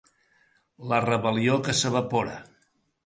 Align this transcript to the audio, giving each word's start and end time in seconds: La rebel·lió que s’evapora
La 0.93 1.01
rebel·lió 1.05 1.59
que 1.67 1.77
s’evapora 1.81 2.39